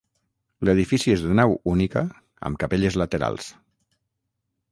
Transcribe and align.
L'edifici 0.67 1.13
és 1.15 1.25
de 1.25 1.35
nau 1.39 1.53
única 1.73 2.03
amb 2.49 2.59
capelles 2.65 2.99
laterals. 3.03 3.51